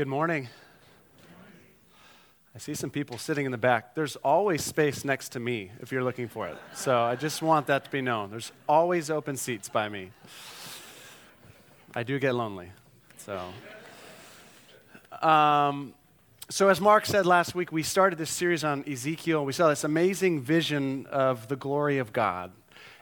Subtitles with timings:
[0.00, 0.48] Good morning.
[2.54, 3.94] I see some people sitting in the back.
[3.94, 6.56] There's always space next to me if you're looking for it.
[6.72, 8.30] So I just want that to be known.
[8.30, 10.10] There's always open seats by me.
[11.94, 12.70] I do get lonely.
[13.18, 13.42] So,
[15.20, 15.92] um,
[16.48, 19.44] so as Mark said last week, we started this series on Ezekiel.
[19.44, 22.52] We saw this amazing vision of the glory of God.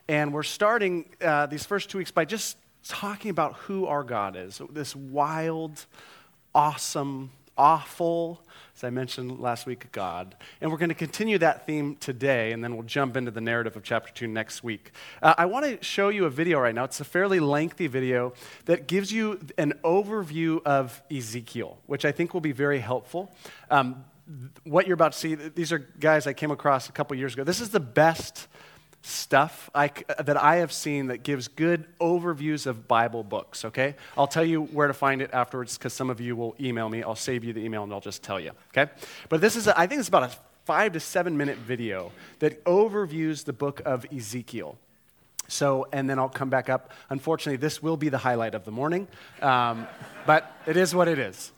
[0.09, 4.35] And we're starting uh, these first two weeks by just talking about who our God
[4.35, 5.87] is this wild,
[6.59, 8.43] awesome, awful,
[8.77, 10.35] as I mentioned last week, God.
[10.61, 13.77] And we're going to continue that theme today, and then we'll jump into the narrative
[13.77, 14.91] of chapter 2 next week.
[15.23, 16.83] Uh, I want to show you a video right now.
[16.83, 18.33] It's a fairly lengthy video
[18.65, 23.33] that gives you an overview of Ezekiel, which I think will be very helpful.
[23.71, 24.05] Um,
[24.65, 27.45] what you're about to see, these are guys I came across a couple years ago.
[27.45, 28.49] This is the best
[29.03, 33.95] stuff I, that I have seen that gives good overviews of Bible books, okay?
[34.17, 37.03] I'll tell you where to find it afterwards because some of you will email me.
[37.03, 38.91] I'll save you the email and I'll just tell you, okay?
[39.29, 40.31] But this is, a, I think it's about a
[40.65, 44.77] five to seven minute video that overviews the book of Ezekiel.
[45.47, 46.93] So, and then I'll come back up.
[47.09, 49.09] Unfortunately, this will be the highlight of the morning,
[49.41, 49.87] um,
[50.27, 51.53] but it is what it is.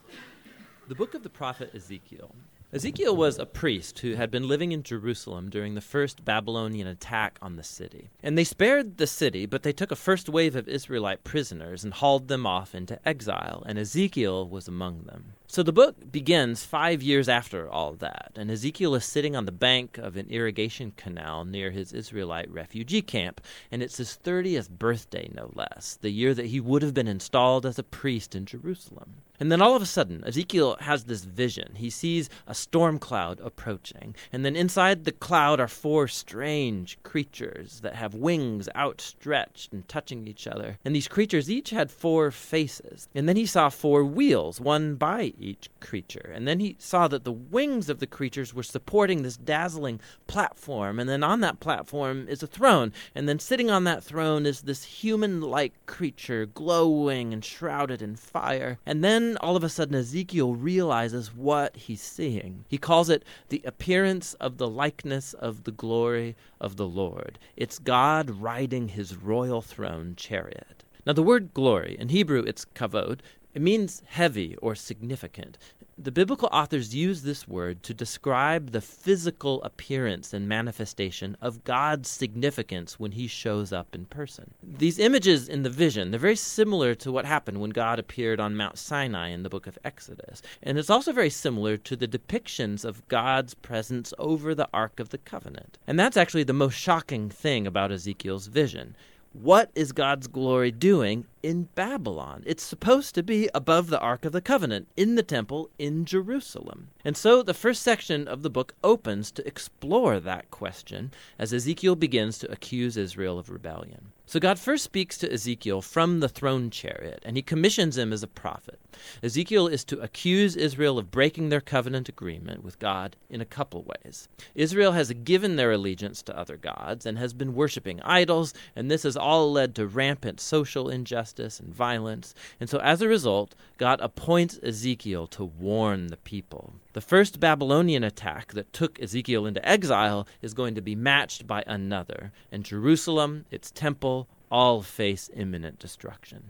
[0.87, 2.33] The book of the prophet Ezekiel
[2.73, 7.37] Ezekiel was a priest who had been living in Jerusalem during the first Babylonian attack
[7.43, 8.11] on the city.
[8.23, 11.93] And they spared the city, but they took a first wave of Israelite prisoners and
[11.93, 15.33] hauled them off into exile, and Ezekiel was among them.
[15.49, 19.53] So the book begins five years after all that, and Ezekiel is sitting on the
[19.53, 23.41] bank of an irrigation canal near his Israelite refugee camp,
[23.73, 27.67] and it's his 30th birthday, no less, the year that he would have been installed
[27.67, 29.15] as a priest in Jerusalem.
[29.41, 31.73] And then all of a sudden, Ezekiel has this vision.
[31.77, 37.81] He sees a storm cloud approaching, and then inside the cloud are four strange creatures
[37.81, 40.79] that have wings outstretched and touching each other.
[40.85, 43.09] And these creatures each had four faces.
[43.15, 46.31] And then he saw four wheels, one by each creature.
[46.35, 50.99] And then he saw that the wings of the creatures were supporting this dazzling platform.
[50.99, 52.93] And then on that platform is a throne.
[53.15, 58.17] And then sitting on that throne is this human like creature, glowing and shrouded in
[58.17, 58.79] fire.
[58.85, 62.65] And then all of a sudden, Ezekiel realizes what he's seeing.
[62.69, 67.39] He calls it the appearance of the likeness of the glory of the Lord.
[67.57, 70.85] It's God riding his royal throne chariot.
[71.07, 73.21] Now, the word glory, in Hebrew it's kavod,
[73.55, 75.59] it means heavy or significant.
[76.03, 82.09] The biblical authors use this word to describe the physical appearance and manifestation of God's
[82.09, 84.55] significance when he shows up in person.
[84.63, 88.57] These images in the vision, they're very similar to what happened when God appeared on
[88.57, 90.41] Mount Sinai in the book of Exodus.
[90.63, 95.11] And it's also very similar to the depictions of God's presence over the Ark of
[95.11, 95.77] the Covenant.
[95.87, 98.97] And that's actually the most shocking thing about Ezekiel's vision.
[99.33, 102.43] What is God's glory doing in Babylon?
[102.47, 106.89] It's supposed to be above the Ark of the Covenant in the temple in Jerusalem.
[107.05, 111.95] And so the first section of the book opens to explore that question as Ezekiel
[111.95, 114.11] begins to accuse Israel of rebellion.
[114.27, 118.25] So God first speaks to Ezekiel from the throne chariot, and he commissions him as
[118.25, 118.81] a prophet.
[119.23, 123.85] Ezekiel is to accuse Israel of breaking their covenant agreement with God in a couple
[124.05, 124.29] ways.
[124.55, 129.03] Israel has given their allegiance to other gods and has been worshiping idols, and this
[129.03, 132.35] has all led to rampant social injustice and violence.
[132.59, 136.75] And so as a result, God appoints Ezekiel to warn the people.
[136.93, 141.63] The first Babylonian attack that took Ezekiel into exile is going to be matched by
[141.67, 146.43] another, and Jerusalem, its temple, all face imminent destruction.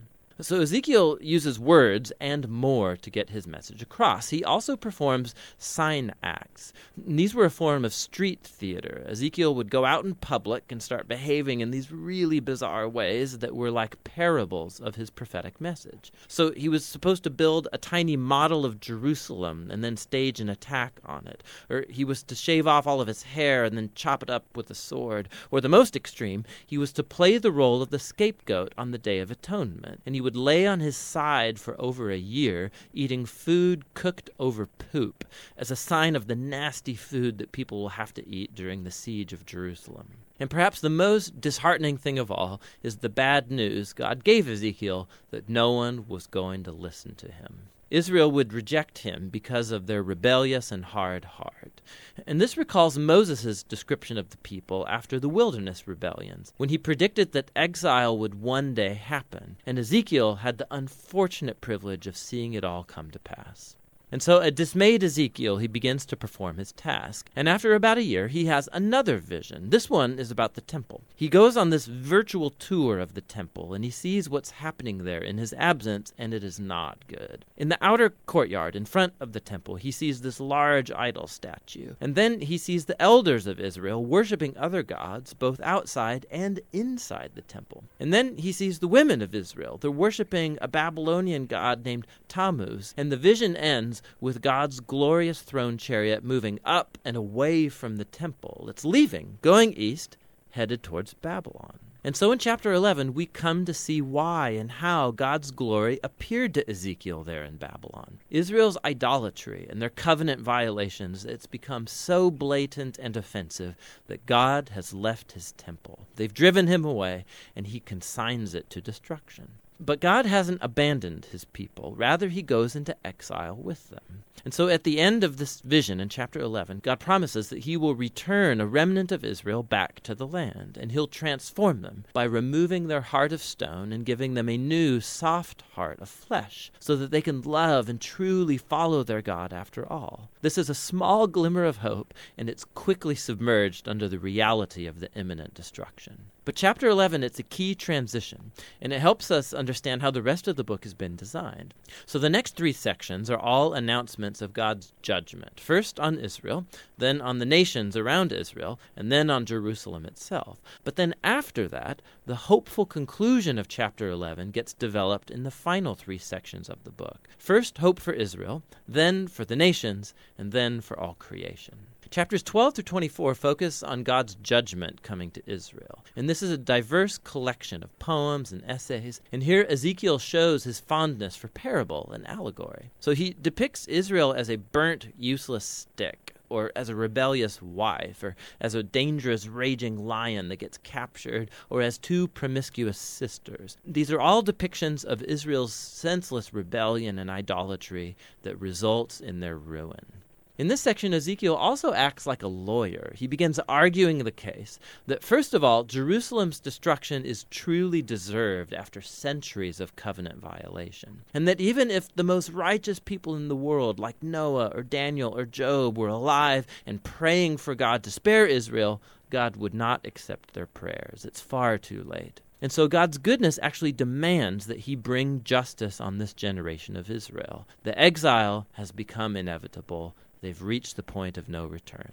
[0.43, 4.31] So Ezekiel uses words and more to get his message across.
[4.31, 6.73] He also performs sign acts.
[6.97, 9.05] These were a form of street theater.
[9.07, 13.55] Ezekiel would go out in public and start behaving in these really bizarre ways that
[13.55, 16.11] were like parables of his prophetic message.
[16.27, 20.49] So he was supposed to build a tiny model of Jerusalem and then stage an
[20.49, 21.43] attack on it.
[21.69, 24.45] Or he was to shave off all of his hair and then chop it up
[24.57, 25.29] with a sword.
[25.51, 28.99] Or the most extreme, he was to play the role of the scapegoat on the
[28.99, 30.01] Day of Atonement.
[30.07, 34.31] And he would would lay on his side for over a year, eating food cooked
[34.39, 35.25] over poop,
[35.57, 38.93] as a sign of the nasty food that people will have to eat during the
[38.93, 40.19] siege of Jerusalem.
[40.39, 45.09] And perhaps the most disheartening thing of all is the bad news God gave Ezekiel
[45.33, 47.70] that no one was going to listen to him.
[47.91, 51.81] Israel would reject him because of their rebellious and hard heart.
[52.27, 57.33] And this recalls Moses' description of the people after the wilderness rebellions, when he predicted
[57.33, 62.65] that exile would one day happen, and Ezekiel had the unfortunate privilege of seeing it
[62.65, 63.77] all come to pass.
[64.13, 67.31] And so, a dismayed Ezekiel, he begins to perform his task.
[67.37, 69.71] And after about a year, he has another vision.
[69.71, 71.03] This one is about the temple.
[71.15, 75.23] He goes on this virtual tour of the temple, and he sees what's happening there
[75.23, 77.45] in his absence, and it is not good.
[77.57, 81.95] In the outer courtyard, in front of the temple, he sees this large idol statue.
[82.01, 87.33] And then he sees the elders of Israel worshiping other gods, both outside and inside
[87.35, 87.85] the temple.
[88.01, 89.79] And then he sees the women of Israel.
[89.79, 92.95] They're worshiping a Babylonian god named Tammuz.
[92.97, 98.05] And the vision ends with God's glorious throne chariot moving up and away from the
[98.05, 98.67] temple.
[98.69, 100.17] It's leaving, going east,
[100.51, 101.79] headed towards Babylon.
[102.03, 106.55] And so in chapter 11, we come to see why and how God's glory appeared
[106.55, 108.21] to Ezekiel there in Babylon.
[108.31, 113.77] Israel's idolatry and their covenant violations, it's become so blatant and offensive
[114.07, 116.07] that God has left his temple.
[116.17, 119.60] They've driven him away, and he consigns it to destruction.
[119.81, 121.95] But God hasn't abandoned his people.
[121.97, 124.25] Rather, he goes into exile with them.
[124.45, 127.77] And so at the end of this vision in chapter 11, God promises that he
[127.77, 132.25] will return a remnant of Israel back to the land, and he'll transform them by
[132.25, 136.97] removing their heart of stone and giving them a new, soft heart of flesh, so
[136.97, 140.31] that they can love and truly follow their God after all.
[140.43, 145.01] This is a small glimmer of hope, and it's quickly submerged under the reality of
[145.01, 146.31] the imminent destruction.
[146.47, 150.49] But chapter 11, it's a key transition, and it helps us understand how the rest
[150.49, 151.75] of the book has been designed.
[152.07, 156.65] So the next three sections are all announcements of God's judgment first on Israel,
[156.97, 160.63] then on the nations around Israel, and then on Jerusalem itself.
[160.83, 165.95] But then after that, the hopeful conclusion of chapter 11 gets developed in the final
[165.95, 167.29] three sections of the book.
[167.37, 171.77] First, hope for Israel, then for the nations, and then for all creation.
[172.09, 176.03] Chapters 12 through 24 focus on God's judgment coming to Israel.
[176.17, 179.21] And this is a diverse collection of poems and essays.
[179.31, 182.91] And here Ezekiel shows his fondness for parable and allegory.
[183.01, 188.37] So he depicts Israel as a burnt, useless stick or as a rebellious wife, or
[188.61, 193.77] as a dangerous, raging lion that gets captured, or as two promiscuous sisters.
[193.87, 200.20] These are all depictions of Israel's senseless rebellion and idolatry that results in their ruin.
[200.61, 203.15] In this section, Ezekiel also acts like a lawyer.
[203.17, 209.01] He begins arguing the case that, first of all, Jerusalem's destruction is truly deserved after
[209.01, 211.23] centuries of covenant violation.
[211.33, 215.35] And that even if the most righteous people in the world, like Noah or Daniel
[215.35, 220.53] or Job, were alive and praying for God to spare Israel, God would not accept
[220.53, 221.25] their prayers.
[221.25, 222.43] It's far too late.
[222.61, 227.67] And so God's goodness actually demands that he bring justice on this generation of Israel.
[227.85, 230.15] The exile has become inevitable.
[230.41, 232.13] They've reached the point of no return.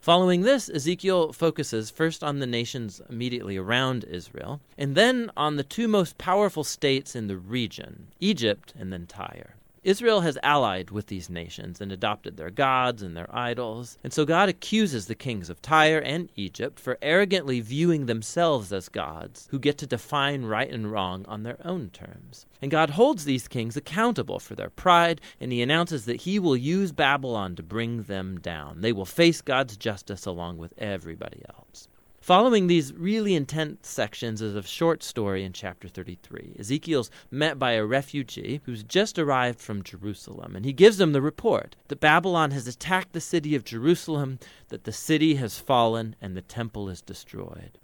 [0.00, 5.64] Following this, Ezekiel focuses first on the nations immediately around Israel, and then on the
[5.64, 9.56] two most powerful states in the region, Egypt and then Tyre.
[9.86, 13.98] Israel has allied with these nations and adopted their gods and their idols.
[14.02, 18.88] And so God accuses the kings of Tyre and Egypt for arrogantly viewing themselves as
[18.88, 22.46] gods who get to define right and wrong on their own terms.
[22.60, 26.56] And God holds these kings accountable for their pride, and he announces that he will
[26.56, 28.80] use Babylon to bring them down.
[28.80, 31.86] They will face God's justice along with everybody else.
[32.26, 36.56] Following these really intense sections is a short story in chapter 33.
[36.58, 41.22] Ezekiel's met by a refugee who's just arrived from Jerusalem, and he gives them the
[41.22, 44.40] report that Babylon has attacked the city of Jerusalem,
[44.70, 47.78] that the city has fallen, and the temple is destroyed.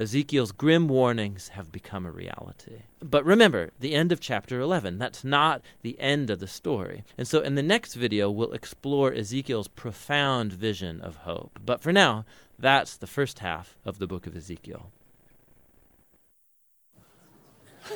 [0.00, 2.84] Ezekiel's grim warnings have become a reality.
[3.02, 7.04] But remember, the end of chapter 11, that's not the end of the story.
[7.18, 11.60] And so in the next video, we'll explore Ezekiel's profound vision of hope.
[11.66, 12.24] But for now,
[12.58, 14.90] that's the first half of the book of Ezekiel.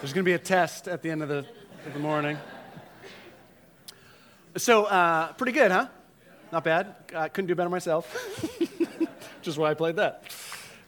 [0.00, 1.44] There's going to be a test at the end of the,
[1.84, 2.38] of the morning.
[4.56, 5.88] So, uh, pretty good, huh?
[6.50, 6.94] Not bad.
[7.14, 8.12] I couldn't do better myself.
[8.58, 10.24] Which is why I played that.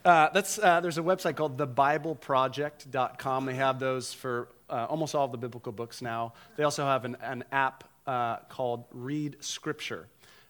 [0.05, 3.45] Uh, that's, uh, there's a website called thebibleproject.com.
[3.45, 6.33] They have those for uh, almost all of the biblical books now.
[6.57, 10.07] They also have an, an app uh, called Read Scripture,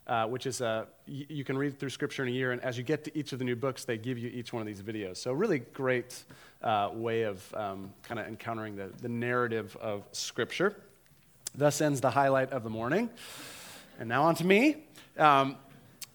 [0.06, 2.84] uh, which is a, you can read through Scripture in a year, and as you
[2.84, 5.16] get to each of the new books, they give you each one of these videos.
[5.16, 6.22] So, really great
[6.62, 10.76] uh, way of um, kind of encountering the, the narrative of Scripture.
[11.54, 13.10] Thus ends the highlight of the morning.
[14.00, 14.76] And now on to me.
[15.18, 15.56] Um,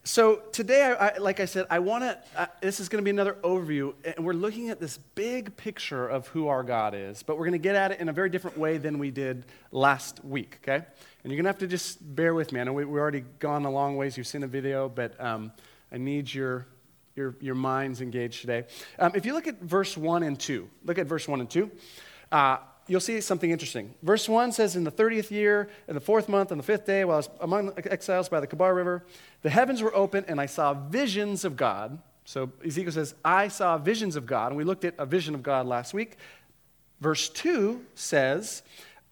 [0.02, 2.18] so today, I, I, like I said, I want to.
[2.36, 6.08] Uh, this is going to be another overview, and we're looking at this big picture
[6.08, 7.22] of who our God is.
[7.22, 9.46] But we're going to get at it in a very different way than we did
[9.70, 10.58] last week.
[10.62, 10.84] Okay, and
[11.32, 12.60] you're going to have to just bear with me.
[12.60, 14.16] I know we, have already gone a long ways.
[14.16, 15.52] You've seen the video, but um,
[15.92, 16.66] I need your
[17.14, 18.64] your your minds engaged today.
[18.98, 21.70] Um, if you look at verse one and two, look at verse one and two.
[22.32, 23.94] Uh, you'll see something interesting.
[24.02, 27.04] Verse 1 says, In the 30th year, in the fourth month, on the fifth day,
[27.04, 29.04] while I was among the exiles by the Kebar River,
[29.42, 31.98] the heavens were open, and I saw visions of God.
[32.24, 34.48] So Ezekiel says, I saw visions of God.
[34.48, 36.16] And we looked at a vision of God last week.
[37.00, 38.62] Verse 2 says,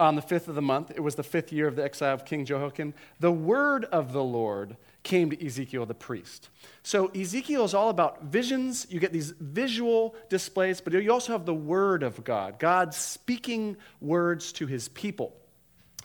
[0.00, 2.24] On the fifth of the month, it was the fifth year of the exile of
[2.24, 6.48] King Jehoiakim, the word of the Lord came to Ezekiel the priest.
[6.82, 8.86] So Ezekiel is all about visions.
[8.90, 13.76] You get these visual displays, but you also have the word of God, God speaking
[14.00, 15.36] words to his people.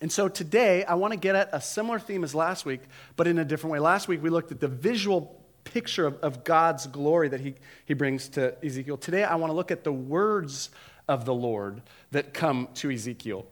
[0.01, 2.81] And so today, I want to get at a similar theme as last week,
[3.15, 3.79] but in a different way.
[3.79, 7.93] Last week, we looked at the visual picture of, of God's glory that he, he
[7.93, 8.97] brings to Ezekiel.
[8.97, 10.69] Today, I want to look at the words
[11.07, 13.45] of the Lord that come to Ezekiel.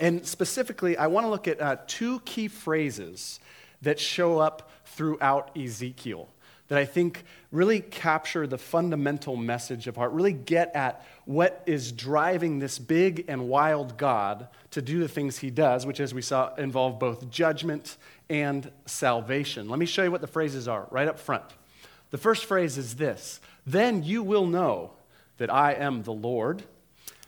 [0.00, 3.40] And specifically, I want to look at uh, two key phrases
[3.82, 6.28] that show up throughout Ezekiel
[6.68, 11.92] that I think really capture the fundamental message of heart, really get at what is
[11.92, 16.22] driving this big and wild God to do the things he does, which, as we
[16.22, 17.96] saw, involve both judgment
[18.30, 19.68] and salvation.
[19.68, 21.44] Let me show you what the phrases are right up front.
[22.10, 24.92] The first phrase is this Then you will know
[25.36, 26.64] that I am the Lord.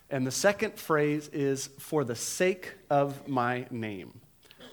[0.09, 4.21] And the second phrase is, For the sake of my name.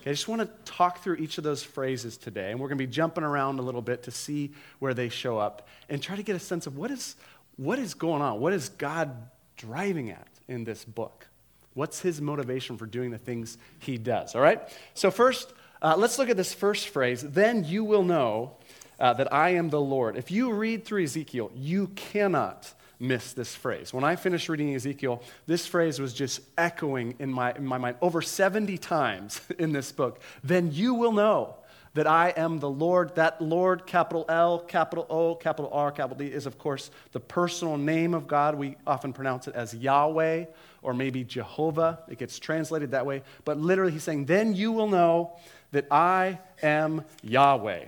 [0.03, 2.77] Okay, I just want to talk through each of those phrases today, and we're going
[2.77, 6.17] to be jumping around a little bit to see where they show up and try
[6.17, 7.15] to get a sense of what is,
[7.55, 8.41] what is going on?
[8.41, 9.15] What is God
[9.55, 11.27] driving at in this book?
[11.73, 14.35] What's his motivation for doing the things he does?
[14.35, 14.59] All right?
[14.93, 17.21] So, first, uh, let's look at this first phrase.
[17.21, 18.57] Then you will know
[18.99, 20.17] uh, that I am the Lord.
[20.17, 23.93] If you read through Ezekiel, you cannot miss this phrase.
[23.93, 27.97] When I finished reading Ezekiel, this phrase was just echoing in my, in my mind
[28.01, 30.21] over 70 times in this book.
[30.43, 31.55] Then you will know
[31.93, 33.15] that I am the Lord.
[33.15, 37.77] That Lord, capital L, capital O, capital R, capital D, is of course the personal
[37.77, 38.55] name of God.
[38.55, 40.45] We often pronounce it as Yahweh
[40.81, 41.99] or maybe Jehovah.
[42.07, 43.21] It gets translated that way.
[43.45, 45.33] But literally, he's saying, Then you will know
[45.71, 47.85] that I am Yahweh.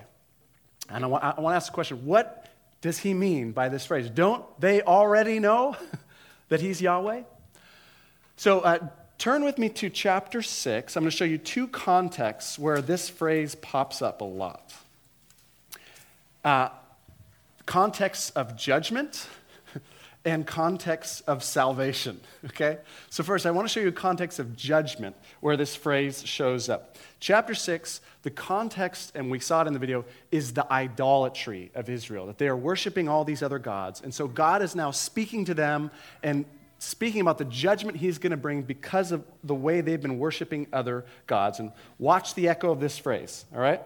[0.89, 2.44] And I want, I want to ask the question what
[2.85, 4.11] does he mean by this phrase?
[4.11, 5.75] Don't they already know
[6.49, 7.23] that he's Yahweh?
[8.37, 8.77] So uh,
[9.17, 10.95] turn with me to chapter 6.
[10.95, 14.71] I'm going to show you two contexts where this phrase pops up a lot.
[16.43, 16.69] Uh,
[17.65, 19.29] contexts of judgment
[20.25, 22.19] and context of salvation.
[22.45, 22.77] Okay?
[23.09, 26.69] So, first, I want to show you a context of judgment where this phrase shows
[26.69, 26.95] up.
[27.19, 31.89] Chapter 6, the context, and we saw it in the video, is the idolatry of
[31.89, 34.01] Israel, that they are worshiping all these other gods.
[34.01, 35.91] And so, God is now speaking to them
[36.23, 36.45] and
[36.79, 40.67] speaking about the judgment he's going to bring because of the way they've been worshiping
[40.71, 41.59] other gods.
[41.59, 43.81] And watch the echo of this phrase, all right?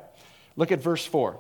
[0.55, 1.39] Look at verse 4.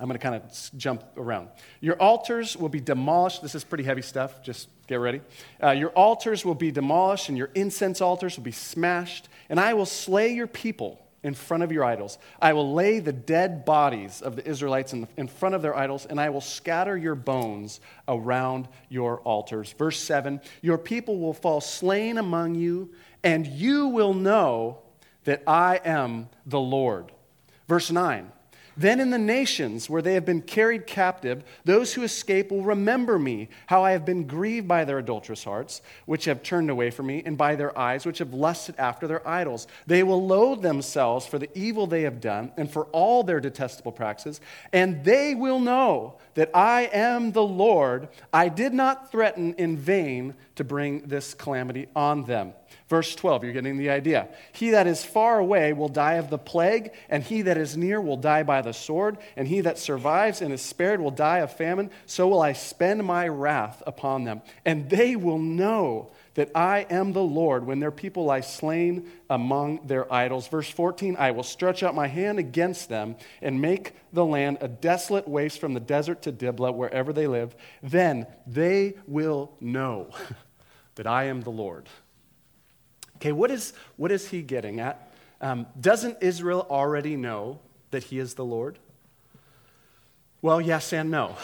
[0.00, 1.50] I'm going to kind of jump around.
[1.80, 3.42] Your altars will be demolished.
[3.42, 4.42] This is pretty heavy stuff.
[4.42, 5.20] Just get ready.
[5.62, 9.28] Uh, your altars will be demolished, and your incense altars will be smashed.
[9.50, 12.16] And I will slay your people in front of your idols.
[12.40, 15.76] I will lay the dead bodies of the Israelites in, the, in front of their
[15.76, 19.72] idols, and I will scatter your bones around your altars.
[19.74, 22.90] Verse 7 Your people will fall slain among you,
[23.22, 24.78] and you will know
[25.24, 27.12] that I am the Lord.
[27.68, 28.32] Verse 9
[28.80, 33.18] then in the nations where they have been carried captive, those who escape will remember
[33.18, 37.06] me, how I have been grieved by their adulterous hearts, which have turned away from
[37.06, 39.66] me, and by their eyes, which have lusted after their idols.
[39.86, 43.92] They will loathe themselves for the evil they have done, and for all their detestable
[43.92, 44.40] practices,
[44.72, 48.08] and they will know that I am the Lord.
[48.32, 52.54] I did not threaten in vain to bring this calamity on them.
[52.88, 54.28] Verse 12, you're getting the idea.
[54.52, 58.00] He that is far away will die of the plague, and he that is near
[58.00, 61.52] will die by the sword, and he that survives and is spared will die of
[61.52, 61.90] famine.
[62.06, 64.42] So will I spend my wrath upon them.
[64.64, 69.86] And they will know that I am the Lord when their people lie slain among
[69.86, 70.48] their idols.
[70.48, 74.68] Verse 14 I will stretch out my hand against them and make the land a
[74.68, 77.54] desolate waste from the desert to Diblah, wherever they live.
[77.82, 80.10] Then they will know
[80.94, 81.88] that I am the Lord.
[83.20, 85.12] Okay, what is, what is he getting at?
[85.42, 87.58] Um, doesn't Israel already know
[87.90, 88.78] that he is the Lord?
[90.40, 91.36] Well, yes and no,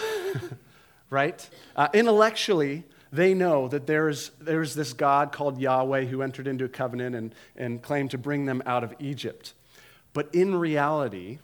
[1.10, 1.48] right?
[1.74, 6.68] Uh, intellectually, they know that there's, there's this God called Yahweh who entered into a
[6.68, 9.52] covenant and, and claimed to bring them out of Egypt.
[10.14, 11.40] But in reality,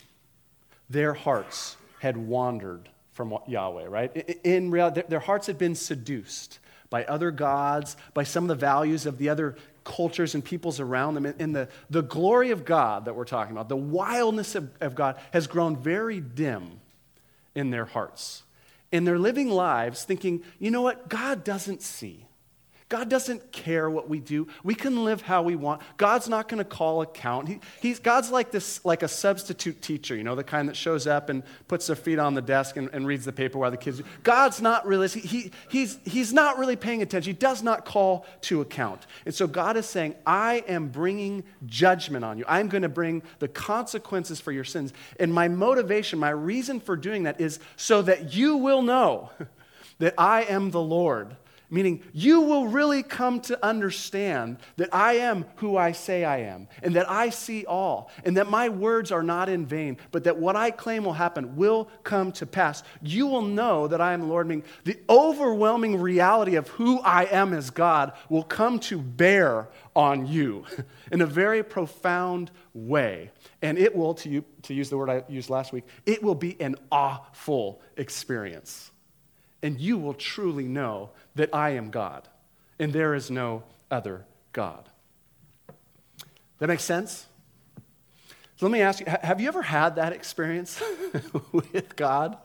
[0.89, 4.17] their hearts had wandered from Yahweh, right?
[4.45, 6.59] In reality, their hearts had been seduced
[6.89, 11.15] by other gods, by some of the values of the other cultures and peoples around
[11.15, 11.27] them.
[11.39, 15.19] And the, the glory of God that we're talking about, the wildness of, of God,
[15.33, 16.81] has grown very dim
[17.55, 18.43] in their hearts.
[18.93, 21.09] And they're living lives thinking, you know what?
[21.09, 22.27] God doesn't see.
[22.93, 24.49] God doesn't care what we do.
[24.63, 25.81] We can live how we want.
[25.97, 27.49] God's not going to call account.
[27.49, 31.07] He, he's, God's like this, like a substitute teacher, you know, the kind that shows
[31.07, 33.79] up and puts their feet on the desk and, and reads the paper while the
[33.79, 34.03] kids.
[34.23, 37.33] God's not really, he, he's, he's not really paying attention.
[37.33, 39.07] He does not call to account.
[39.25, 42.45] And so God is saying, I am bringing judgment on you.
[42.47, 44.93] I'm going to bring the consequences for your sins.
[45.19, 49.31] And my motivation, my reason for doing that is so that you will know
[49.99, 51.37] that I am the Lord
[51.73, 56.69] Meaning, you will really come to understand that I am who I say I am,
[56.83, 60.37] and that I see all, and that my words are not in vain, but that
[60.37, 62.83] what I claim will happen will come to pass.
[63.01, 64.49] You will know that I am Lord.
[64.49, 70.27] Meaning, the overwhelming reality of who I am as God will come to bear on
[70.27, 70.67] you
[71.11, 73.31] in a very profound way.
[73.63, 76.35] And it will, to, you, to use the word I used last week, it will
[76.35, 78.91] be an awful experience.
[79.63, 82.29] And you will truly know that I am God
[82.79, 84.89] and there is no other God.
[86.59, 87.27] That makes sense?
[88.57, 90.81] So let me ask you have you ever had that experience
[91.53, 92.37] with God?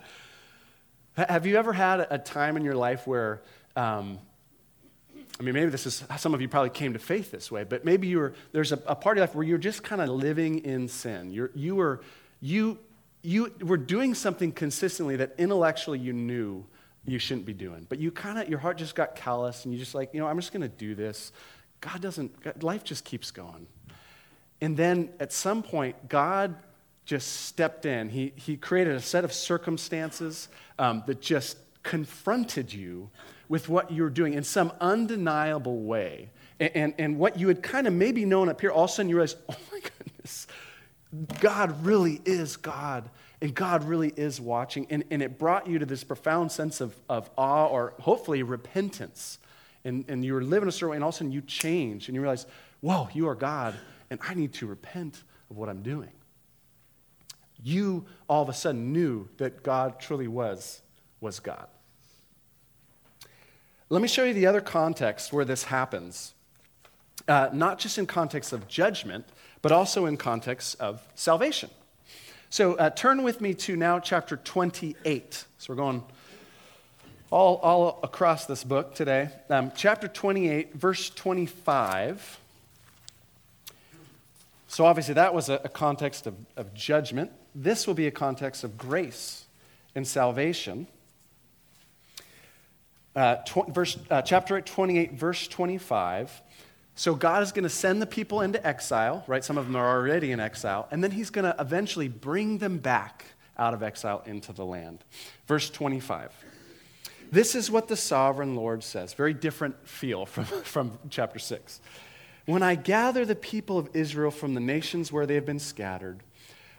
[1.15, 3.41] Have you ever had a time in your life where,
[3.75, 4.20] um,
[5.39, 7.84] I mean, maybe this is, some of you probably came to faith this way, but
[7.86, 10.60] maybe you were, there's a, a part of life where you're just kind of living
[10.60, 11.32] in sin.
[11.32, 12.01] You're, you, were,
[12.39, 12.77] you,
[13.24, 16.65] you were doing something consistently that intellectually you knew
[17.07, 17.87] you shouldn't be doing.
[17.87, 20.27] But you kind of, your heart just got callous and you just like, you know,
[20.27, 21.31] I'm just going to do this.
[21.81, 23.65] God doesn't, life just keeps going.
[24.59, 26.55] And then at some point, God
[27.05, 28.09] just stepped in.
[28.09, 33.09] He, he created a set of circumstances um, that just confronted you
[33.47, 36.29] with what you were doing in some undeniable way.
[36.59, 38.93] And, and, and what you had kind of maybe known up here, all of a
[38.93, 40.47] sudden you realize, oh my goodness,
[41.39, 43.09] God really is God.
[43.41, 44.88] And God really is watching.
[44.89, 49.38] And, and it brought you to this profound sense of, of awe or hopefully repentance.
[49.84, 52.08] And, and you were living a certain way, and all of a sudden you change
[52.08, 52.46] and you realize,
[52.82, 53.75] whoa, you are God,
[54.10, 56.12] and I need to repent of what I'm doing.
[57.63, 60.82] You all of a sudden knew that God truly was,
[61.22, 61.67] was God.
[63.89, 66.34] Let me show you the other context where this happens.
[67.27, 69.25] Uh, not just in context of judgment,
[69.62, 71.70] but also in context of salvation.
[72.50, 75.46] So uh, turn with me to now chapter 28.
[75.57, 76.03] So we're going
[77.29, 79.29] all, all across this book today.
[79.50, 82.40] Um, chapter 28, verse 25.
[84.70, 87.31] So obviously, that was a, a context of, of judgment.
[87.53, 89.46] This will be a context of grace
[89.94, 90.88] and salvation.
[93.14, 96.42] Uh, tw- verse, uh, chapter 28, verse 25.
[96.98, 99.46] So God is going to send the people into exile, right?
[99.46, 102.79] Some of them are already in exile, and then he's going to eventually bring them
[102.79, 103.24] back
[103.55, 105.03] out of exile into the land.
[105.46, 106.31] Verse 25.
[107.31, 109.14] This is what the sovereign Lord says.
[109.14, 111.81] Very different feel from, from chapter 6.
[112.48, 116.24] When I gather the people of Israel from the nations where they have been scattered,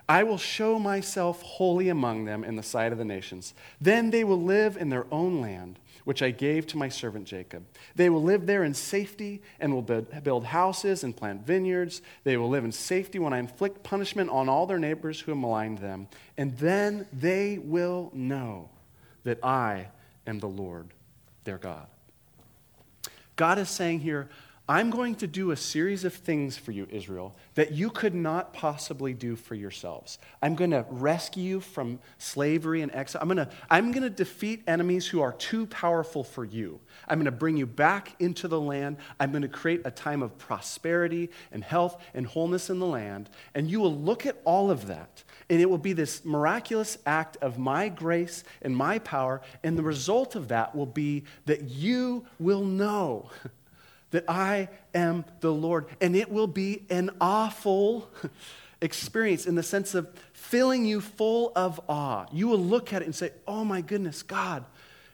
[0.09, 3.55] I will show myself holy among them in the sight of the nations.
[3.81, 7.67] Then they will live in their own land which I gave to my servant Jacob.
[7.95, 12.01] They will live there in safety and will build houses and plant vineyards.
[12.25, 15.39] They will live in safety when I inflict punishment on all their neighbors who have
[15.39, 16.09] maligned them.
[16.39, 18.71] And then they will know
[19.25, 19.89] that I
[20.27, 20.95] am the Lord,
[21.45, 21.87] their God.
[23.37, 24.31] God is saying here,
[24.71, 28.53] I'm going to do a series of things for you, Israel, that you could not
[28.53, 30.19] possibly do for yourselves.
[30.43, 33.23] I'm going to rescue you from slavery and exile.
[33.23, 36.81] I'm going to, I'm going to defeat enemies who are too powerful for you.
[37.09, 38.99] I'm going to bring you back into the land.
[39.19, 43.31] I'm going to create a time of prosperity and health and wholeness in the land.
[43.55, 47.39] And you will look at all of that, and it will be this miraculous act
[47.41, 49.41] of my grace and my power.
[49.65, 53.31] And the result of that will be that you will know
[54.11, 55.87] that I am the Lord.
[56.01, 58.09] And it will be an awful
[58.81, 62.27] experience in the sense of filling you full of awe.
[62.33, 64.65] You will look at it and say, Oh my goodness, God,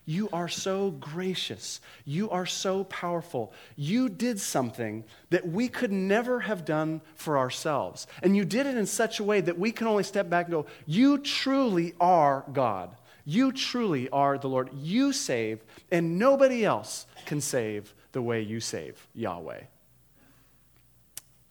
[0.07, 1.81] you are so gracious.
[2.05, 3.53] You are so powerful.
[3.77, 8.07] You did something that we could never have done for ourselves.
[8.23, 10.53] And you did it in such a way that we can only step back and
[10.53, 12.95] go, You truly are God.
[13.25, 14.69] You truly are the Lord.
[14.75, 19.61] You save, and nobody else can save the way you save, Yahweh.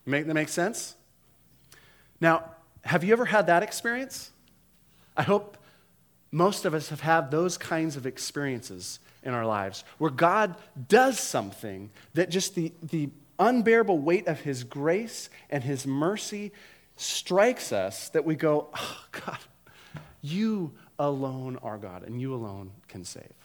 [0.06, 0.96] Make that make sense?
[2.20, 2.50] Now,
[2.84, 4.32] have you ever had that experience?
[5.16, 5.58] I hope
[6.32, 10.56] most of us have had those kinds of experiences in our lives where God
[10.90, 16.52] does something that just the, the unbearable weight of His grace and His mercy
[16.96, 19.38] strikes us that we go, oh, God,
[20.22, 23.43] you alone are God and you alone can save.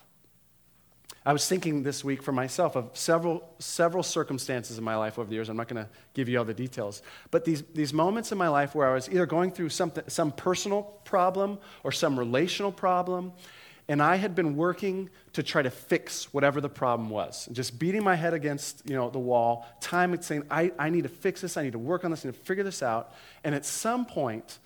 [1.28, 5.28] I was thinking this week for myself of several, several circumstances in my life over
[5.28, 5.50] the years.
[5.50, 7.02] I'm not going to give you all the details.
[7.30, 10.32] But these, these moments in my life where I was either going through something, some
[10.32, 13.34] personal problem or some relational problem,
[13.88, 17.46] and I had been working to try to fix whatever the problem was.
[17.52, 21.02] Just beating my head against you know, the wall, time and saying, I, I need
[21.02, 23.12] to fix this, I need to work on this, I need to figure this out.
[23.44, 24.60] And at some point,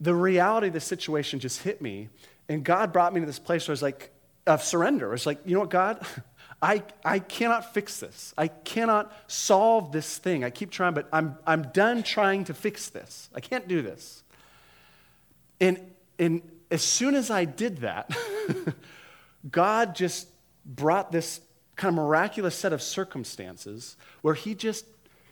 [0.00, 2.10] the reality of the situation just hit me,
[2.48, 4.12] and God brought me to this place where I was like,
[4.46, 5.12] of surrender.
[5.14, 6.04] It's like, you know what, God?
[6.62, 8.34] I, I cannot fix this.
[8.36, 10.44] I cannot solve this thing.
[10.44, 13.30] I keep trying, but I'm, I'm done trying to fix this.
[13.34, 14.22] I can't do this.
[15.58, 15.80] And,
[16.18, 18.14] and as soon as I did that,
[19.50, 20.28] God just
[20.66, 21.40] brought this
[21.76, 24.84] kind of miraculous set of circumstances where he just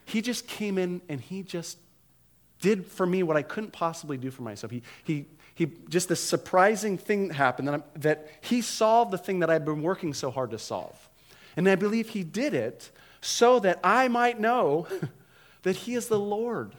[0.06, 1.76] he just came in and he just
[2.60, 4.72] did for me what I couldn't possibly do for myself.
[4.72, 5.26] He, he,
[5.58, 9.82] he just this surprising thing happened that, that he solved the thing that I've been
[9.82, 10.96] working so hard to solve.
[11.56, 14.86] And I believe he did it so that I might know
[15.64, 16.76] that he is the Lord.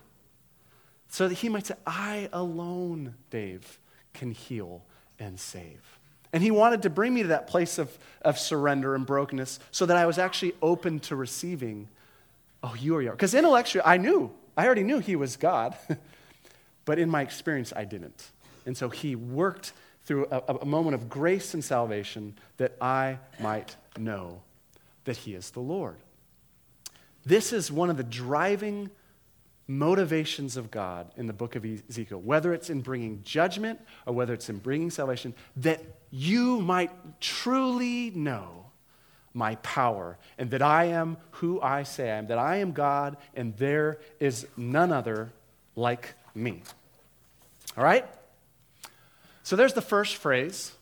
[1.09, 3.79] So that he might say, I alone, Dave,
[4.13, 4.85] can heal
[5.19, 5.99] and save.
[6.31, 9.87] And he wanted to bring me to that place of, of surrender and brokenness so
[9.87, 11.89] that I was actually open to receiving,
[12.63, 13.11] oh, you are.
[13.11, 15.75] Because intellectually, I knew, I already knew he was God,
[16.85, 18.31] but in my experience, I didn't.
[18.69, 23.75] And so he worked through a, a moment of grace and salvation that I might
[23.97, 24.43] know
[25.05, 25.95] that he is the Lord.
[27.25, 28.91] This is one of the driving
[29.65, 34.35] motivations of God in the book of Ezekiel, whether it's in bringing judgment or whether
[34.35, 38.67] it's in bringing salvation, that you might truly know
[39.33, 43.17] my power and that I am who I say I am, that I am God
[43.33, 45.31] and there is none other
[45.75, 46.61] like me.
[47.75, 48.05] All right?
[49.49, 50.73] So there's the first phrase,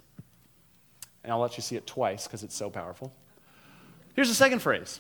[1.24, 3.14] and I'll let you see it twice because it's so powerful.
[4.14, 5.00] Here's the second phrase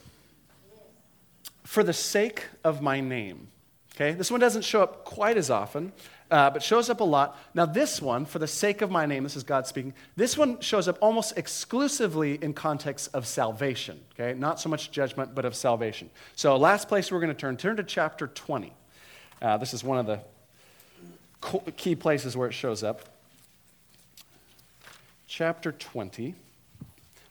[1.66, 3.50] For the sake of my name.
[3.94, 5.92] Okay, this one doesn't show up quite as often,
[6.32, 7.38] uh, but shows up a lot.
[7.54, 10.62] Now, this one, for the sake of my name, this is God speaking, this one
[10.62, 14.00] shows up almost exclusively in context of salvation.
[14.18, 16.10] Okay, not so much judgment, but of salvation.
[16.38, 18.72] So, last place we're going to turn, turn to chapter 20.
[19.42, 20.22] Uh, this is one of the
[21.76, 23.17] key places where it shows up.
[25.28, 26.36] Chapter 20.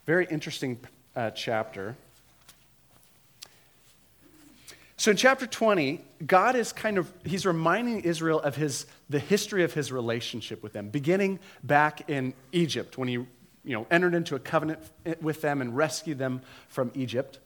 [0.05, 0.79] Very interesting
[1.17, 1.97] uh, chapter.
[4.99, 9.65] So in chapter 20, God is kind of, he's reminding Israel of his, the history
[9.65, 13.29] of his relationship with them, beginning back in Egypt when he you
[13.65, 14.79] know, entered into a covenant
[15.23, 17.39] with them and rescued them from Egypt.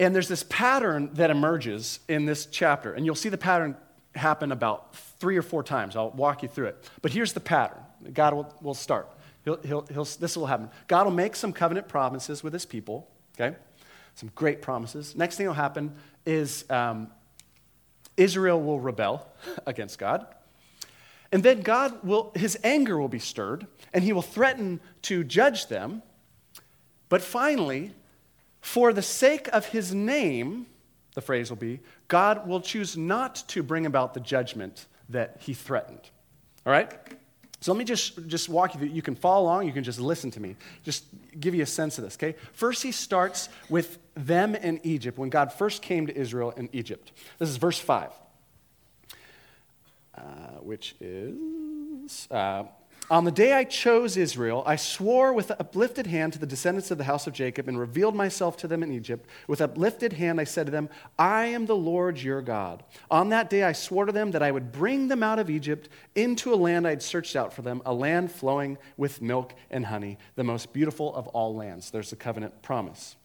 [0.00, 2.94] And there's this pattern that emerges in this chapter.
[2.94, 3.76] And you'll see the pattern
[4.16, 5.94] happen about three or four times.
[5.94, 6.90] I'll walk you through it.
[7.00, 7.78] But here's the pattern.
[8.12, 9.08] God will, will start.
[9.44, 10.70] He'll, he'll, he'll, this will happen.
[10.86, 13.56] God will make some covenant promises with his people, okay?
[14.14, 15.16] Some great promises.
[15.16, 15.94] Next thing will happen
[16.26, 17.10] is um,
[18.16, 19.26] Israel will rebel
[19.66, 20.26] against God.
[21.32, 25.68] And then God will, his anger will be stirred, and he will threaten to judge
[25.68, 26.02] them.
[27.08, 27.92] But finally,
[28.60, 30.66] for the sake of his name,
[31.14, 35.54] the phrase will be, God will choose not to bring about the judgment that he
[35.54, 36.10] threatened.
[36.66, 36.90] All right?
[37.60, 38.88] So let me just, just walk you through.
[38.88, 40.56] You can follow along, you can just listen to me.
[40.82, 41.04] Just
[41.38, 42.34] give you a sense of this, okay?
[42.52, 47.12] First, he starts with them in Egypt, when God first came to Israel in Egypt.
[47.38, 48.12] This is verse 5,
[50.14, 50.22] uh,
[50.62, 52.64] which is uh,
[53.10, 56.98] on the day I chose Israel, I swore with uplifted hand to the descendants of
[56.98, 59.28] the house of Jacob and revealed myself to them in Egypt.
[59.48, 62.84] With uplifted hand, I said to them, I am the Lord your God.
[63.10, 65.88] On that day, I swore to them that I would bring them out of Egypt
[66.14, 69.86] into a land I had searched out for them, a land flowing with milk and
[69.86, 71.90] honey, the most beautiful of all lands.
[71.90, 73.16] There's the covenant promise.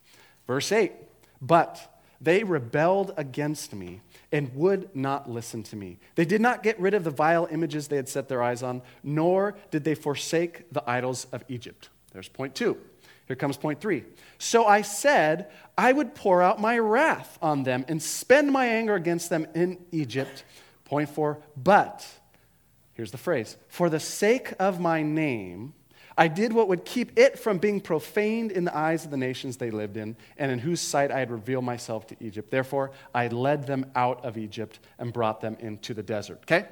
[0.47, 0.93] Verse 8,
[1.41, 4.01] but they rebelled against me
[4.31, 5.99] and would not listen to me.
[6.15, 8.81] They did not get rid of the vile images they had set their eyes on,
[9.03, 11.89] nor did they forsake the idols of Egypt.
[12.11, 12.77] There's point two.
[13.27, 14.03] Here comes point three.
[14.37, 18.95] So I said, I would pour out my wrath on them and spend my anger
[18.95, 20.43] against them in Egypt.
[20.83, 22.07] Point four, but,
[22.93, 25.73] here's the phrase, for the sake of my name,
[26.17, 29.57] I did what would keep it from being profaned in the eyes of the nations
[29.57, 32.51] they lived in, and in whose sight I had revealed myself to Egypt.
[32.51, 36.39] Therefore, I led them out of Egypt and brought them into the desert.
[36.43, 36.67] Okay?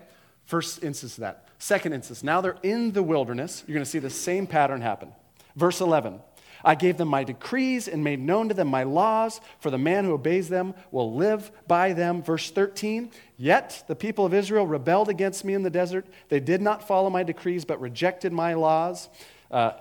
[0.46, 1.48] First instance of that.
[1.60, 3.64] Second instance, now they're in the wilderness.
[3.68, 5.12] You're going to see the same pattern happen.
[5.56, 6.20] Verse 11
[6.64, 10.06] I gave them my decrees and made known to them my laws, for the man
[10.06, 12.24] who obeys them will live by them.
[12.24, 16.06] Verse 13 Yet the people of Israel rebelled against me in the desert.
[16.30, 19.10] They did not follow my decrees, but rejected my laws.
[19.52, 19.72] Uh,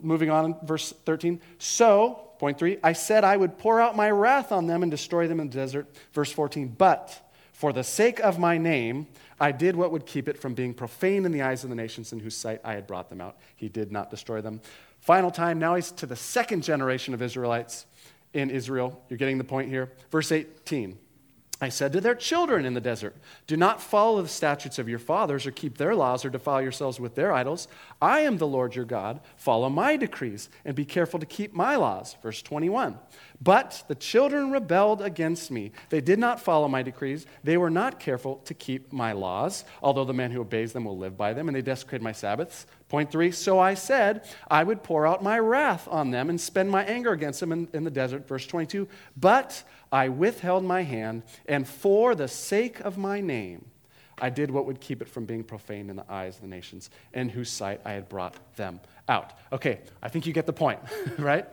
[0.00, 1.40] moving on, verse 13.
[1.58, 5.28] So, point three, I said I would pour out my wrath on them and destroy
[5.28, 5.86] them in the desert.
[6.12, 6.68] Verse 14.
[6.76, 7.20] But
[7.52, 9.06] for the sake of my name,
[9.40, 12.12] I did what would keep it from being profane in the eyes of the nations
[12.12, 13.36] in whose sight I had brought them out.
[13.56, 14.60] He did not destroy them.
[15.04, 17.84] Final time, now he's to the second generation of Israelites
[18.32, 19.04] in Israel.
[19.10, 19.92] You're getting the point here.
[20.10, 20.98] Verse 18.
[21.60, 23.14] I said to their children in the desert,
[23.46, 26.98] Do not follow the statutes of your fathers or keep their laws or defile yourselves
[26.98, 27.68] with their idols.
[28.00, 29.20] I am the Lord your God.
[29.36, 32.16] Follow my decrees and be careful to keep my laws.
[32.22, 32.98] Verse 21.
[33.40, 35.72] But the children rebelled against me.
[35.90, 37.26] They did not follow my decrees.
[37.42, 40.96] They were not careful to keep my laws, although the man who obeys them will
[40.96, 42.66] live by them, and they desecrated my Sabbaths.
[42.88, 46.70] Point three, so I said, I would pour out my wrath on them and spend
[46.70, 48.28] my anger against them in, in the desert.
[48.28, 48.88] Verse 22.
[49.16, 53.64] But I withheld my hand, and for the sake of my name,
[54.20, 56.88] I did what would keep it from being profaned in the eyes of the nations,
[57.12, 59.32] in whose sight I had brought them out.
[59.52, 60.78] Okay, I think you get the point,
[61.18, 61.46] right?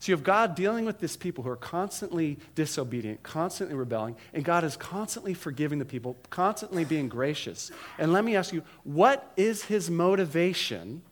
[0.00, 4.42] So you have God dealing with these people who are constantly disobedient, constantly rebelling, and
[4.42, 7.70] God is constantly forgiving the people, constantly being gracious.
[7.98, 11.02] And let me ask you, what is his motivation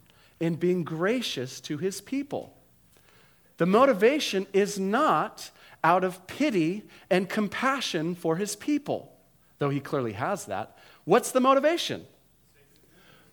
[0.41, 2.57] in being gracious to his people?
[3.59, 5.51] The motivation is not
[5.85, 9.13] out of pity and compassion for his people,
[9.59, 10.79] though he clearly has that.
[11.05, 12.07] What's the motivation?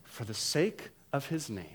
[0.04, 1.75] For the sake of his name.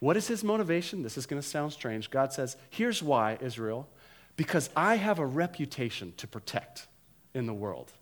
[0.00, 1.02] What is his motivation?
[1.02, 2.10] This is going to sound strange.
[2.10, 3.88] God says, Here's why, Israel,
[4.36, 6.86] because I have a reputation to protect
[7.34, 7.92] in the world.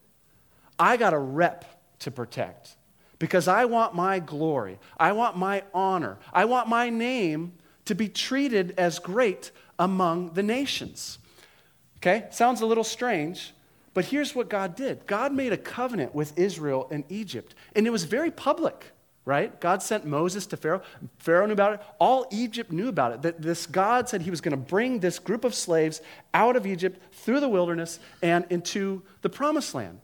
[0.78, 1.64] I got a rep
[2.00, 2.76] to protect
[3.18, 7.54] because I want my glory, I want my honor, I want my name
[7.86, 11.18] to be treated as great among the nations.
[11.98, 12.26] Okay?
[12.30, 13.54] Sounds a little strange,
[13.94, 17.90] but here's what God did God made a covenant with Israel and Egypt, and it
[17.90, 18.92] was very public
[19.26, 19.60] right?
[19.60, 20.80] God sent Moses to Pharaoh.
[21.18, 21.80] Pharaoh knew about it.
[21.98, 23.22] All Egypt knew about it.
[23.22, 26.00] That this God said he was going to bring this group of slaves
[26.32, 30.00] out of Egypt through the wilderness and into the promised land.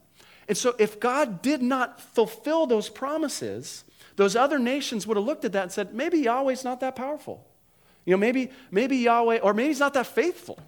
[0.47, 3.85] And so, if God did not fulfill those promises,
[4.17, 7.47] those other nations would have looked at that and said, maybe Yahweh's not that powerful.
[8.05, 10.59] You know, maybe, maybe Yahweh, or maybe he's not that faithful.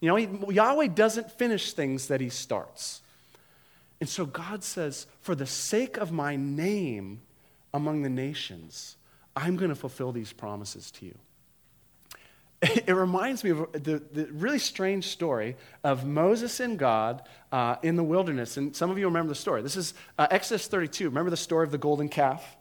[0.00, 3.00] You know, he, Yahweh doesn't finish things that he starts.
[4.00, 7.20] And so God says, for the sake of my name,
[7.74, 8.96] among the nations,
[9.34, 11.14] I'm going to fulfill these promises to you.
[12.86, 17.96] It reminds me of the, the really strange story of Moses and God uh, in
[17.96, 18.56] the wilderness.
[18.56, 19.62] And some of you remember the story.
[19.62, 21.06] This is uh, Exodus 32.
[21.06, 22.56] Remember the story of the golden calf?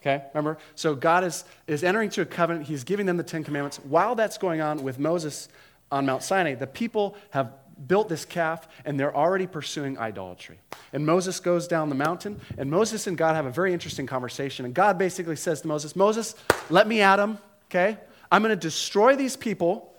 [0.00, 0.58] Okay, remember?
[0.76, 2.66] So God is, is entering into a covenant.
[2.66, 3.78] He's giving them the Ten Commandments.
[3.78, 5.48] While that's going on with Moses
[5.90, 7.52] on Mount Sinai, the people have
[7.86, 10.58] built this calf and they're already pursuing idolatry.
[10.92, 14.64] And Moses goes down the mountain, and Moses and God have a very interesting conversation.
[14.64, 16.34] And God basically says to Moses, Moses,
[16.70, 17.98] let me at them, okay?
[18.30, 19.94] I'm going to destroy these people,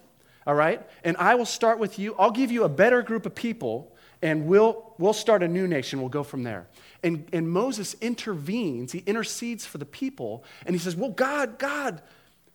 [0.45, 0.81] all right?
[1.03, 2.15] And I will start with you.
[2.17, 5.99] I'll give you a better group of people, and we'll, we'll start a new nation.
[5.99, 6.67] We'll go from there.
[7.03, 12.01] And, and Moses intervenes, he intercedes for the people, and he says, Well, God, God.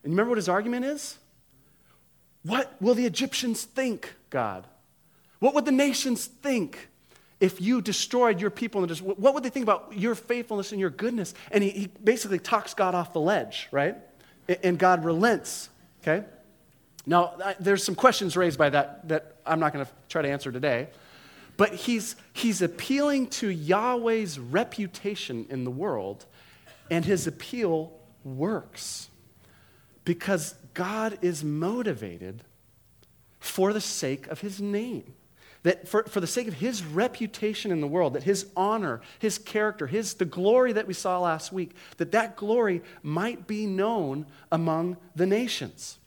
[0.03, 1.19] And you remember what his argument is?
[2.43, 4.67] What will the Egyptians think, God?
[5.45, 6.89] What would the nations think
[7.39, 8.83] if you destroyed your people?
[8.83, 11.35] And what would they think about your faithfulness and your goodness?
[11.51, 13.95] And he, he basically talks God off the ledge, right?
[14.63, 15.69] And God relents,
[16.01, 16.25] okay?
[17.05, 20.51] Now, there's some questions raised by that that I'm not going to try to answer
[20.51, 20.89] today.
[21.59, 26.25] But he's, he's appealing to Yahweh's reputation in the world,
[26.91, 27.93] and his appeal
[28.25, 29.11] works
[30.07, 32.45] because God is motivated
[33.41, 35.13] for the sake of his name
[35.65, 39.39] that for, for the sake of his reputation in the world, that his honor, his
[39.39, 44.27] character, his, the glory that we saw last week, that that glory might be known
[44.53, 45.99] among the nations.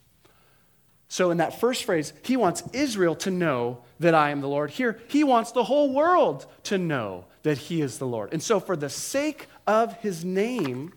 [1.08, 4.70] So, in that first phrase, he wants Israel to know that I am the Lord.
[4.70, 8.32] Here, he wants the whole world to know that he is the Lord.
[8.32, 10.92] And so, for the sake of his name,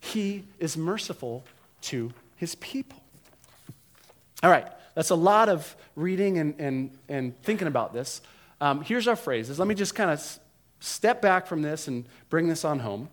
[0.00, 1.44] he is merciful
[1.82, 3.00] to his people.
[4.42, 4.66] All right,
[5.00, 8.20] that's a lot of reading and, and, and thinking about this.
[8.60, 9.58] Um, here's our phrases.
[9.58, 10.38] Let me just kind of
[10.78, 13.08] step back from this and bring this on home.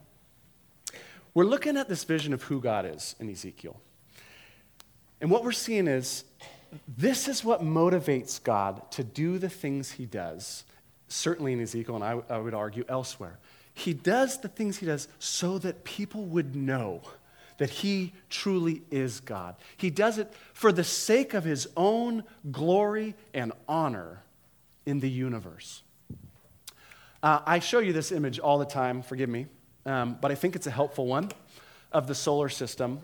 [1.33, 3.79] We're looking at this vision of who God is in Ezekiel.
[5.21, 6.25] And what we're seeing is
[6.89, 10.65] this is what motivates God to do the things he does,
[11.07, 13.39] certainly in Ezekiel, and I would argue elsewhere.
[13.73, 17.01] He does the things he does so that people would know
[17.57, 19.55] that he truly is God.
[19.75, 24.21] He does it for the sake of his own glory and honor
[24.85, 25.83] in the universe.
[27.21, 29.47] Uh, I show you this image all the time, forgive me,
[29.85, 31.29] um, but I think it's a helpful one
[31.91, 32.99] of the solar system.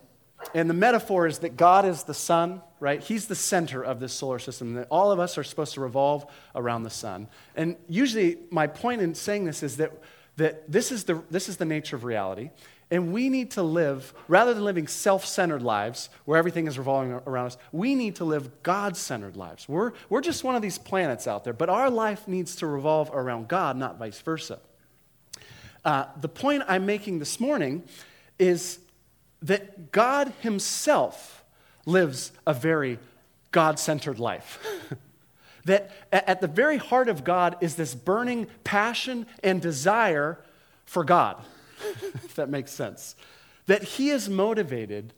[0.54, 3.02] And the metaphor is that God is the sun, right?
[3.02, 6.26] He's the center of this solar system, that all of us are supposed to revolve
[6.54, 7.28] around the sun.
[7.56, 9.92] And usually, my point in saying this is that,
[10.38, 12.50] that this, is the, this is the nature of reality.
[12.94, 17.14] And we need to live, rather than living self centered lives where everything is revolving
[17.26, 19.68] around us, we need to live God centered lives.
[19.68, 23.10] We're, we're just one of these planets out there, but our life needs to revolve
[23.12, 24.60] around God, not vice versa.
[25.84, 27.82] Uh, the point I'm making this morning
[28.38, 28.78] is
[29.42, 31.44] that God Himself
[31.88, 33.00] lives a very
[33.50, 34.64] God centered life.
[35.66, 40.38] that at the very heart of God is this burning passion and desire
[40.86, 41.44] for God,
[42.16, 43.16] if that makes sense.
[43.68, 45.14] That He is motivated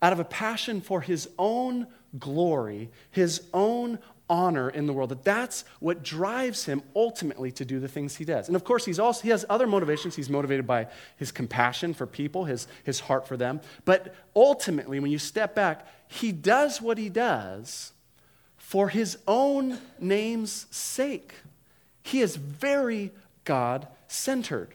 [0.00, 1.86] out of a passion for His own
[2.18, 3.98] glory, His own
[4.30, 8.24] honor in the world, that that's what drives him ultimately to do the things he
[8.24, 8.48] does.
[8.48, 10.16] And of course, he's also, he has other motivations.
[10.16, 13.60] He's motivated by his compassion for people, his, his heart for them.
[13.84, 17.92] But ultimately, when you step back, he does what he does
[18.56, 21.34] for his own name's sake.
[22.02, 23.12] He is very
[23.44, 24.74] God centered.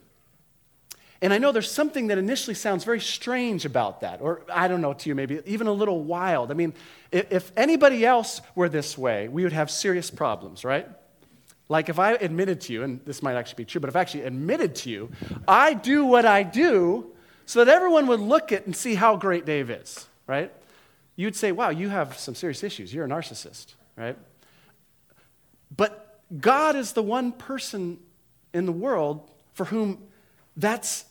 [1.23, 4.81] And I know there's something that initially sounds very strange about that, or I don't
[4.81, 6.51] know to you, maybe even a little wild.
[6.51, 6.73] I mean,
[7.13, 10.85] if, anybody else were this way, we would have serious problems, right?
[11.69, 14.01] Like if I admitted to you, and this might actually be true, but if I
[14.01, 15.11] actually admitted to you,
[15.47, 17.13] I do what I do
[17.45, 20.51] so that everyone would look at and see how great Dave is, right?
[21.15, 22.93] You'd say, wow, you have some serious issues.
[22.93, 24.17] You're a narcissist, right?
[25.73, 27.99] But God is the one person
[28.53, 30.03] in the world for whom
[30.57, 31.05] that's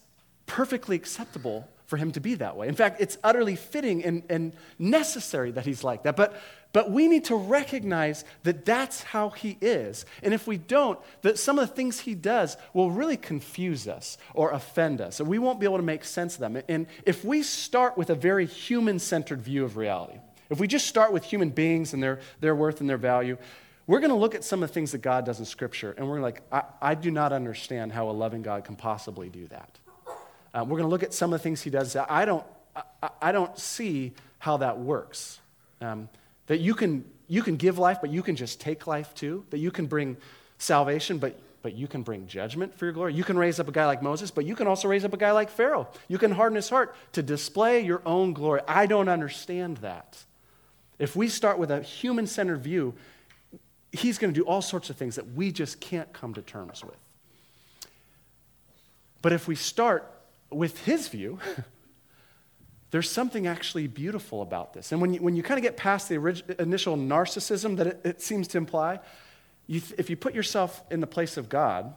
[0.52, 2.68] perfectly acceptable for him to be that way.
[2.68, 6.14] In fact, it's utterly fitting and, and necessary that he's like that.
[6.14, 6.38] But,
[6.74, 10.04] but we need to recognize that that's how he is.
[10.22, 14.18] And if we don't, that some of the things he does will really confuse us
[14.34, 15.20] or offend us.
[15.20, 16.62] And we won't be able to make sense of them.
[16.68, 20.18] And if we start with a very human centered view of reality,
[20.50, 23.38] if we just start with human beings and their, their worth and their value,
[23.86, 26.08] we're going to look at some of the things that God does in Scripture, and
[26.08, 29.78] we're like, I, I do not understand how a loving God can possibly do that.
[30.54, 31.96] Um, we're going to look at some of the things he does.
[31.96, 32.44] I don't,
[33.02, 35.40] I, I don't see how that works.
[35.80, 36.08] Um,
[36.46, 39.44] that you can, you can give life, but you can just take life too.
[39.50, 40.16] That you can bring
[40.58, 43.14] salvation, but, but you can bring judgment for your glory.
[43.14, 45.16] You can raise up a guy like Moses, but you can also raise up a
[45.16, 45.88] guy like Pharaoh.
[46.08, 48.60] You can harden his heart to display your own glory.
[48.68, 50.18] I don't understand that.
[50.98, 52.94] If we start with a human centered view,
[53.90, 56.84] he's going to do all sorts of things that we just can't come to terms
[56.84, 56.96] with.
[59.20, 60.10] But if we start
[60.52, 61.38] with his view,
[62.90, 64.92] there's something actually beautiful about this.
[64.92, 68.20] And when you, when you kind of get past the initial narcissism that it, it
[68.22, 69.00] seems to imply,
[69.66, 71.94] you th- if you put yourself in the place of God,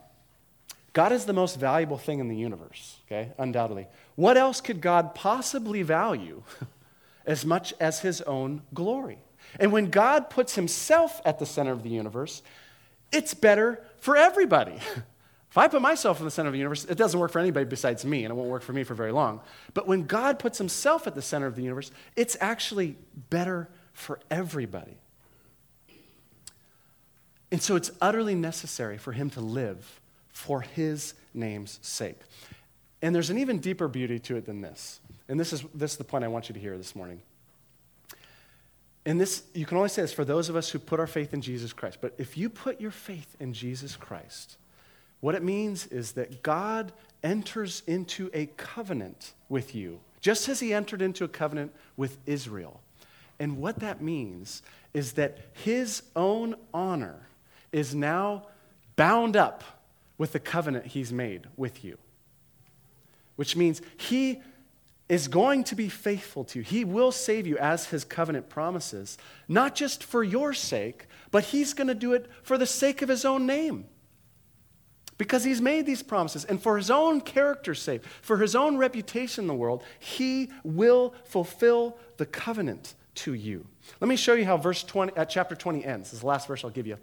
[0.94, 3.88] God is the most valuable thing in the universe, okay, undoubtedly.
[4.16, 6.44] What else could God possibly value
[7.26, 9.20] as much as his own glory?
[9.60, 12.42] And when God puts himself at the center of the universe,
[13.12, 14.80] it's better for everybody.
[15.56, 17.66] If I put myself in the center of the universe, it doesn't work for anybody
[17.66, 19.40] besides me, and it won't work for me for very long.
[19.74, 22.98] But when God puts himself at the center of the universe, it's actually
[23.30, 24.98] better for everybody.
[27.54, 32.20] And so it's utterly necessary for him to live for his name's sake.
[33.02, 35.00] And there's an even deeper beauty to it than this.
[35.30, 37.22] And this is, this is the point I want you to hear this morning.
[39.06, 41.34] And this, you can only say this for those of us who put our faith
[41.34, 42.00] in Jesus Christ.
[42.02, 44.58] But if you put your faith in Jesus Christ,
[45.26, 46.92] what it means is that God
[47.24, 52.80] enters into a covenant with you, just as he entered into a covenant with Israel.
[53.40, 54.62] And what that means
[54.94, 57.26] is that his own honor
[57.72, 58.46] is now
[58.98, 59.64] bound up
[60.20, 61.98] with the covenant he's made with you.
[63.36, 64.44] Which means he
[65.10, 66.64] is going to be faithful to you.
[66.64, 71.74] He will save you as his covenant promises, not just for your sake, but he's
[71.74, 73.86] going to do it for the sake of his own name
[75.18, 76.46] because he's made these promises.
[76.46, 81.14] And for his own character's sake, for his own reputation in the world, he will
[81.26, 83.66] fulfill the covenant to you.
[84.02, 86.10] Let me show you how verse 20, uh, chapter 20 ends.
[86.10, 86.98] This is the last verse I'll give you.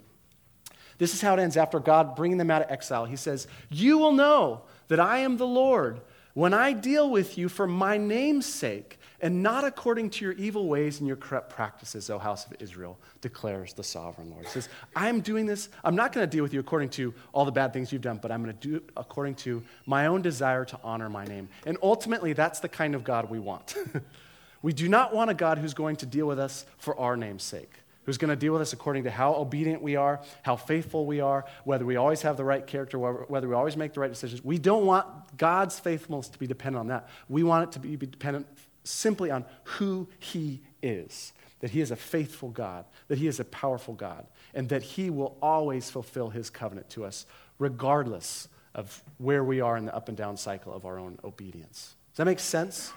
[0.99, 3.07] This is how it ends after God bringing them out of exile.
[3.07, 6.01] He says, You will know that I am the Lord
[6.35, 10.69] when I deal with you for my name's sake and not according to your evil
[10.69, 14.45] ways and your corrupt practices, O house of Israel, declares the sovereign Lord.
[14.45, 17.45] He says, I'm doing this, I'm not going to deal with you according to all
[17.45, 20.23] the bad things you've done, but I'm going to do it according to my own
[20.23, 21.49] desire to honor my name.
[21.65, 23.77] And ultimately, that's the kind of God we want.
[24.63, 27.45] we do not want a God who's going to deal with us for our name's
[27.45, 27.71] sake
[28.05, 31.21] who's going to deal with us according to how obedient we are, how faithful we
[31.21, 34.43] are, whether we always have the right character, whether we always make the right decisions.
[34.45, 35.07] We don't want
[35.37, 37.09] God's faithfulness to be dependent on that.
[37.29, 38.49] We want it to be dependent
[38.85, 43.45] simply on who He is that He is a faithful God, that He is a
[43.45, 47.25] powerful God, and that He will always fulfill His covenant to us,
[47.59, 51.95] regardless of where we are in the up and down cycle of our own obedience.
[52.11, 52.93] Does that make sense?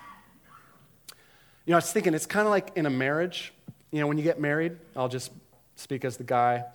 [1.66, 3.54] You know, I was thinking it's kind of like in a marriage.
[3.92, 5.32] You know, when you get married, I'll just
[5.76, 6.66] speak as the guy.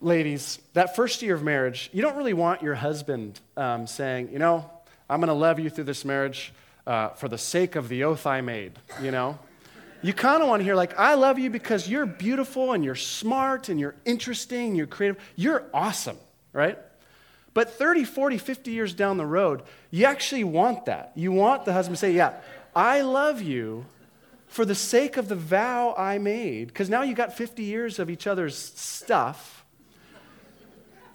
[0.00, 4.38] Ladies, that first year of marriage, you don't really want your husband um, saying, you
[4.38, 4.70] know,
[5.10, 6.52] I'm going to love you through this marriage
[6.86, 8.72] uh, for the sake of the oath I made,
[9.02, 9.38] you know?
[10.02, 12.94] You kind of want to hear, like, I love you because you're beautiful and you're
[12.94, 15.20] smart and you're interesting, and you're creative.
[15.34, 16.18] You're awesome,
[16.52, 16.78] right?
[17.54, 21.12] But 30, 40, 50 years down the road, you actually want that.
[21.14, 22.34] You want the husband to say, Yeah,
[22.74, 23.86] I love you
[24.46, 28.10] for the sake of the vow I made, because now you got 50 years of
[28.10, 29.64] each other's stuff.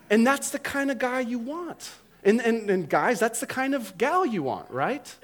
[0.09, 1.91] And that's the kind of guy you want.
[2.23, 5.15] And, and, and guys, that's the kind of gal you want, right?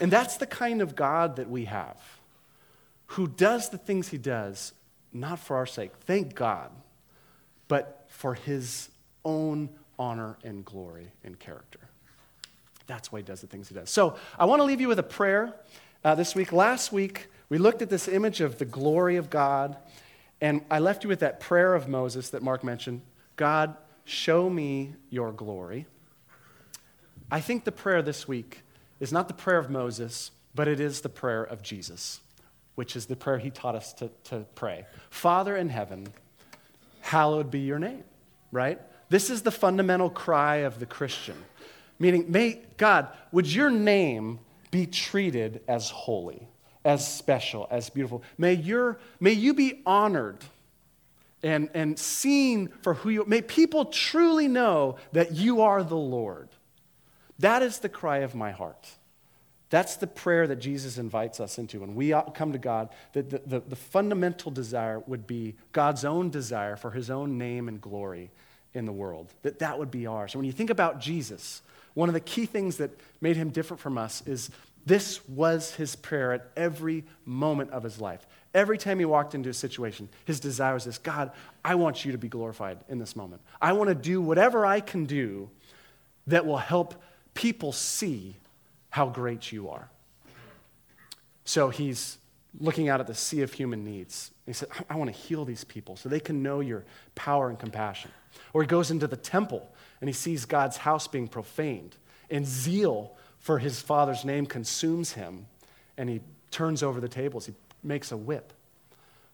[0.00, 1.98] And that's the kind of God that we have
[3.06, 4.72] who does the things he does,
[5.12, 6.70] not for our sake, thank God,
[7.66, 8.88] but for his
[9.24, 11.80] own honor and glory and character.
[12.86, 13.90] That's why he does the things he does.
[13.90, 15.54] So I want to leave you with a prayer
[16.04, 16.52] uh, this week.
[16.52, 19.76] Last week, we looked at this image of the glory of God,
[20.40, 23.02] and I left you with that prayer of Moses that Mark mentioned
[23.34, 25.86] God, show me your glory.
[27.30, 28.62] I think the prayer this week
[29.00, 32.20] is not the prayer of Moses, but it is the prayer of Jesus
[32.80, 36.06] which is the prayer he taught us to, to pray Father in heaven,
[37.00, 38.04] hallowed be your name,
[38.52, 38.80] right?
[39.10, 41.36] This is the fundamental cry of the Christian.
[41.98, 44.38] Meaning, may God, would your name
[44.70, 46.48] be treated as holy,
[46.82, 48.22] as special, as beautiful?
[48.38, 50.38] May, your, may you be honored
[51.42, 56.48] and, and seen for who you May people truly know that you are the Lord.
[57.40, 58.88] That is the cry of my heart.
[59.70, 61.80] That's the prayer that Jesus invites us into.
[61.80, 66.76] When we come to God, the, the, the, fundamental desire would be God's own desire
[66.76, 68.30] for his own name and glory
[68.74, 69.32] in the world.
[69.42, 70.34] That that would be ours.
[70.34, 71.62] when you think about Jesus,
[71.94, 74.50] one of the key things that made him different from us is
[74.86, 78.26] this was his prayer at every moment of his life.
[78.52, 81.30] Every time he walked into a situation, his desire was this God,
[81.64, 83.40] I want you to be glorified in this moment.
[83.62, 85.48] I want to do whatever I can do
[86.26, 87.00] that will help
[87.34, 88.36] people see
[88.90, 89.88] how great you are.
[91.44, 92.18] So he's
[92.58, 94.30] looking out at the sea of human needs.
[94.46, 97.58] He said, I, want to heal these people so they can know your power and
[97.58, 98.10] compassion.
[98.52, 99.68] Or he goes into the temple
[100.00, 101.96] and he sees God's house being profaned,
[102.30, 105.46] and zeal for his father's name consumes him,
[105.96, 106.20] and he
[106.50, 107.46] turns over the tables.
[107.46, 108.52] He makes a whip.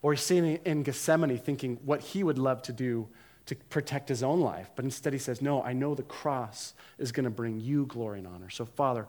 [0.03, 3.09] Or he's seen in Gethsemane thinking what he would love to do
[3.47, 7.13] to protect his own life, but instead he says, No, I know the cross is
[7.13, 8.51] going to bring you glory and honor.
[8.51, 9.07] So, Father,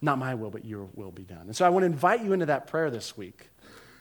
[0.00, 1.42] not my will, but your will be done.
[1.42, 3.48] And so I want to invite you into that prayer this week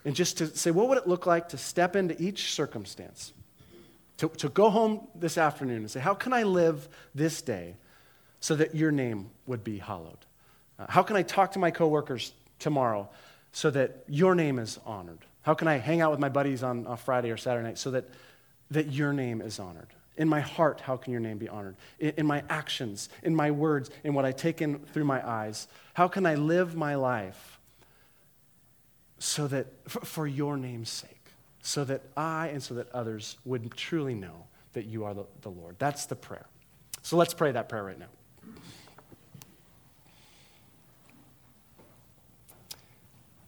[0.06, 3.34] and just to say, what would it look like to step into each circumstance?
[4.18, 7.76] To, to go home this afternoon and say, how can I live this day
[8.42, 10.26] so that your name would be hallowed?
[10.78, 13.10] Uh, how can I talk to my coworkers tomorrow
[13.54, 15.20] so that your name is honored?
[15.42, 17.92] How can I hang out with my buddies on, on Friday or Saturday night so
[17.92, 18.10] that,
[18.72, 19.88] that your name is honored?
[20.16, 21.76] In my heart, how can your name be honored?
[22.00, 26.08] In, my actions, in my words, in what I take in through my eyes, how
[26.08, 27.60] can I live my life
[29.18, 31.26] so that, for, your name's sake,
[31.62, 35.50] so that I and so that others would truly know that you are the, the
[35.50, 35.78] Lord?
[35.80, 36.46] That's the prayer.
[37.02, 38.06] So let's pray that prayer right now.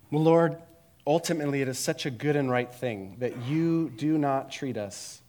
[0.09, 0.57] Well, Lord,
[1.05, 5.21] ultimately, it is such a good and right thing that you do not treat us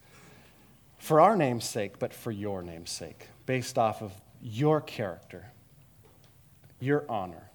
[0.99, 4.13] for our name's sake, but for your name's sake, based off of
[4.43, 5.53] your character,
[6.81, 7.51] your honor,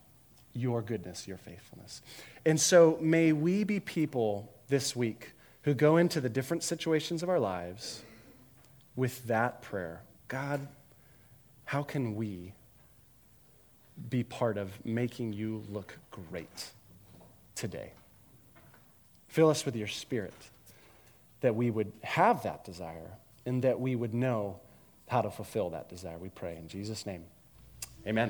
[0.53, 2.01] your goodness, your faithfulness.
[2.45, 7.29] And so may we be people this week who go into the different situations of
[7.29, 8.03] our lives
[8.95, 10.65] with that prayer God,
[11.65, 12.53] how can we
[14.09, 16.71] be part of making you look great
[17.53, 17.91] today?
[19.31, 20.33] Fill us with your spirit
[21.39, 23.11] that we would have that desire
[23.45, 24.59] and that we would know
[25.07, 26.17] how to fulfill that desire.
[26.17, 27.23] We pray in Jesus' name.
[28.05, 28.29] Amen.